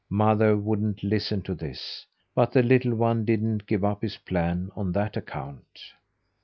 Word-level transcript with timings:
Mother 0.09 0.57
wouldn't 0.57 1.03
listen 1.03 1.43
to 1.43 1.53
this; 1.53 2.07
but 2.33 2.53
the 2.53 2.63
little 2.63 2.95
one 2.95 3.23
didn't 3.23 3.67
give 3.67 3.85
up 3.85 4.01
his 4.01 4.17
plan 4.17 4.71
on 4.75 4.93
that 4.93 5.15
account. 5.15 5.79